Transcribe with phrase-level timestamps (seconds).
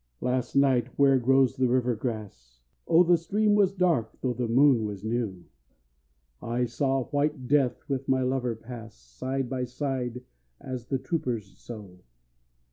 [0.17, 4.47] 3 Last night, where grows the river grass, (Oh the stream was dark though the
[4.47, 5.45] moon was new!)
[6.41, 10.23] I saw white Death with my lover pass, Side by side
[10.59, 11.99] as the troopers so.